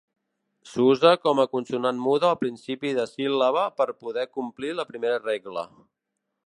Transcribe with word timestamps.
S'usa 0.69 1.11
com 1.25 1.41
consonant 1.51 2.01
muda 2.07 2.31
al 2.31 2.39
principi 2.45 2.95
de 3.01 3.07
síl·laba 3.13 3.67
per 3.81 3.89
poder 4.05 4.27
complir 4.39 4.77
la 4.81 4.89
primera 4.95 5.23
regla. 5.29 5.71